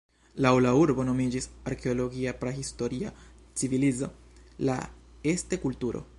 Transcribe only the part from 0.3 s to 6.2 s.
Laŭ la urbo nomiĝis arkeologia prahistoria civilizo, la "Este-kulturo".